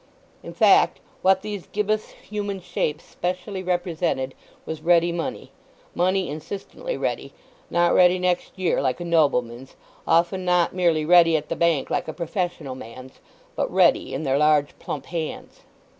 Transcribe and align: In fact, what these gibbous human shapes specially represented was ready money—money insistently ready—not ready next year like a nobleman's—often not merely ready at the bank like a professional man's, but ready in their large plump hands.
In 0.41 0.51
fact, 0.55 0.99
what 1.21 1.43
these 1.43 1.67
gibbous 1.67 2.09
human 2.09 2.59
shapes 2.59 3.03
specially 3.03 3.61
represented 3.61 4.33
was 4.65 4.81
ready 4.81 5.11
money—money 5.11 6.27
insistently 6.27 6.97
ready—not 6.97 7.93
ready 7.93 8.17
next 8.17 8.57
year 8.57 8.81
like 8.81 8.99
a 8.99 9.05
nobleman's—often 9.05 10.43
not 10.43 10.73
merely 10.73 11.05
ready 11.05 11.37
at 11.37 11.49
the 11.49 11.55
bank 11.55 11.91
like 11.91 12.07
a 12.07 12.13
professional 12.13 12.73
man's, 12.73 13.19
but 13.55 13.71
ready 13.71 14.11
in 14.15 14.23
their 14.23 14.39
large 14.39 14.75
plump 14.79 15.05
hands. 15.05 15.59